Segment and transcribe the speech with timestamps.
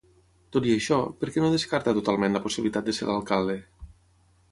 [0.55, 3.59] Tot i això, per què no descarta totalment la possibilitat de ser l'alcalde?